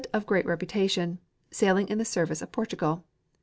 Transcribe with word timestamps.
of 0.13 0.25
great 0.25 0.47
reputation, 0.47 1.19
sailing 1.51 1.87
in 1.87 1.99
the 1.99 2.05
service 2.05 2.41
of 2.41 2.51
Portugal. 2.51 3.03